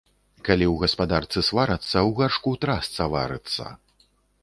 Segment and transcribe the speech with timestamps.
[0.47, 3.73] Калі ў гаспадарцы сварацца, у гаршку трасца варыцца.